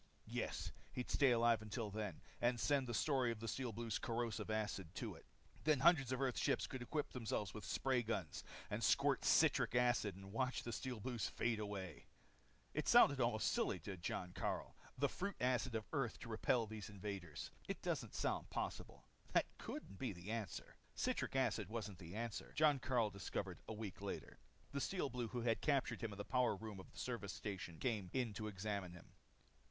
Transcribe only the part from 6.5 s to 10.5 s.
could equip themselves with spray guns and squirt citric acid and